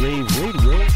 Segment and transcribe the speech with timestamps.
[0.00, 0.86] Rave Radio.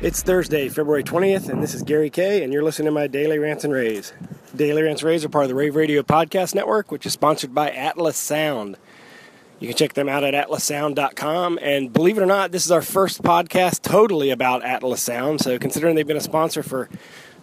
[0.00, 3.38] It's Thursday, February 20th, and this is Gary Kayye, and you're listening to my Daily
[3.38, 4.14] Rants and Raves.
[4.56, 7.54] Daily Rants and Raves are part of the Rave Radio Podcast Network, which is sponsored
[7.54, 8.78] by Atlas Sound.
[9.62, 11.60] You can check them out at atlassound.com.
[11.62, 15.40] And believe it or not, this is our first podcast totally about Atlas Sound.
[15.40, 16.88] So, considering they've been a sponsor for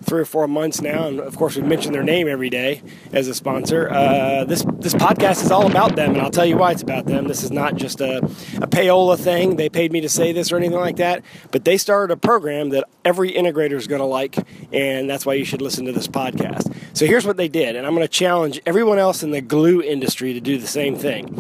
[0.04, 3.28] three or four months now, and of course we mention their name every day as
[3.28, 3.90] a sponsor.
[3.90, 7.06] Uh, this this podcast is all about them, and I'll tell you why it's about
[7.06, 7.28] them.
[7.28, 9.56] This is not just a, a payola thing.
[9.56, 12.70] They paid me to say this or anything like that, but they started a program
[12.70, 14.38] that every integrator is going to like,
[14.72, 16.74] and that's why you should listen to this podcast.
[16.94, 19.82] So here's what they did, and I'm going to challenge everyone else in the glue
[19.82, 21.36] industry to do the same thing.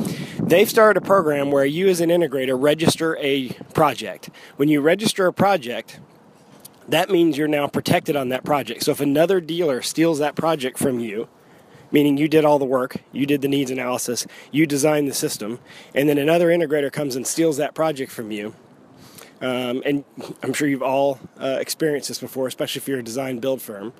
[0.49, 4.31] They've started a program where you, as an integrator, register a project.
[4.57, 5.99] When you register a project,
[6.87, 8.81] that means you're now protected on that project.
[8.81, 11.27] So if another dealer steals that project from you,
[11.91, 15.59] meaning you did all the work, you did the needs analysis, you designed the system,
[15.93, 18.55] and then another integrator comes and steals that project from you,
[19.41, 20.03] um, and
[20.41, 23.93] I'm sure you've all uh, experienced this before, especially if you're a design build firm,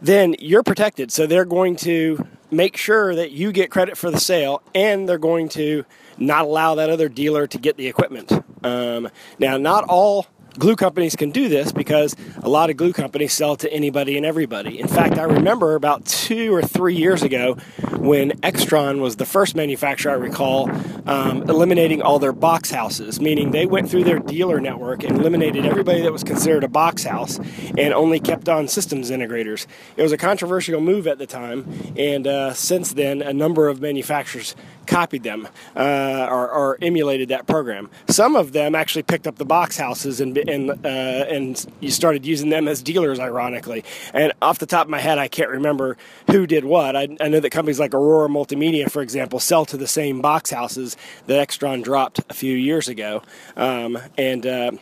[0.00, 1.12] then you're protected.
[1.12, 5.18] So they're going to make sure that you get credit for the sale, and they're
[5.18, 5.84] going to
[6.18, 8.32] not allow that other dealer to get the equipment.
[8.64, 10.26] Um, now, not all
[10.60, 14.26] glue companies can do this because a lot of glue companies sell to anybody and
[14.26, 14.78] everybody.
[14.78, 17.54] In fact, I remember about two or three years ago
[17.96, 20.70] when Extron was the first manufacturer I recall
[21.06, 25.64] um, eliminating all their box houses, meaning they went through their dealer network and eliminated
[25.64, 27.38] everybody that was considered a box house
[27.78, 29.66] and only kept on systems integrators.
[29.96, 33.80] It was a controversial move at the time, and uh, since then, a number of
[33.80, 34.54] manufacturers
[34.86, 37.90] copied them uh, or, or, emulated that program.
[38.08, 42.26] Some of them actually picked up the box houses and and uh, and you started
[42.26, 43.84] using them as dealers, ironically.
[44.12, 45.96] And off the top of my head, I can't remember
[46.30, 46.96] who did what.
[46.96, 50.50] I, I know that companies like Aurora Multimedia, for example, sell to the same box
[50.50, 53.22] houses that Extron dropped a few years ago,
[53.56, 54.72] um, and uh,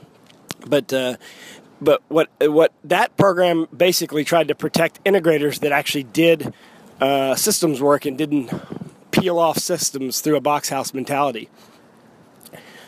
[0.66, 1.16] but uh,
[1.80, 6.53] but what what that program basically tried to protect integrators that actually did
[7.00, 8.50] uh, systems work and didn't
[9.20, 11.48] peel off systems through a box house mentality.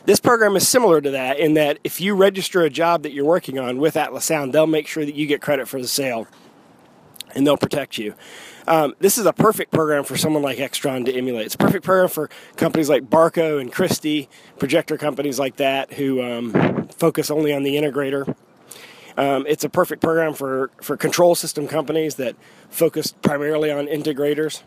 [0.04, 3.24] This program is similar to that in that if you register a job that you're
[3.24, 6.26] working on with Atlas Sound, they'll make sure that you get credit for the sale
[7.34, 8.14] and they'll protect you.
[8.66, 11.46] Um, this is a perfect program for someone like Extron to emulate.
[11.46, 16.22] It's a perfect program for companies like Barco and Christie, projector companies like that who
[16.22, 18.34] um, focus only on the integrator.
[19.16, 22.36] Um, it's a perfect program for, for control system companies that
[22.70, 24.62] focus primarily on integrators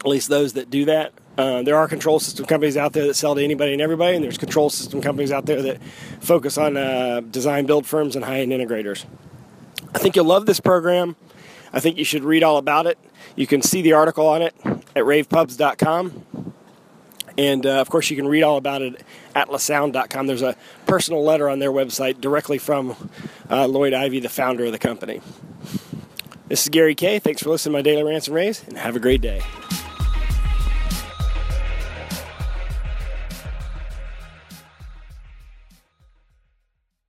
[0.00, 1.12] at least those that do that.
[1.38, 4.24] Uh, there are control system companies out there that sell to anybody and everybody, and
[4.24, 5.82] there's control system companies out there that
[6.20, 9.04] focus on uh, design build firms and high end integrators.
[9.94, 11.16] I think you'll love this program.
[11.72, 12.98] I think you should read all about it.
[13.36, 16.52] You can see the article on it at ravepubs.com.
[17.38, 19.02] And uh, of course, you can read all about it
[19.34, 20.26] at atlassound.com.
[20.26, 20.56] There's a
[20.86, 22.90] personal letter on their website directly from
[23.48, 25.22] uh, Loyd Ivey, the founder of the company.
[26.48, 27.22] This is Gary Kayye.
[27.22, 29.40] Thanks for listening to my daily rants and raves, and have a great day.